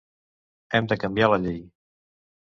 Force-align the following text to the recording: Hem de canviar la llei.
Hem 0.79 0.87
de 0.93 0.97
canviar 1.03 1.29
la 1.33 1.39
llei. 1.43 1.59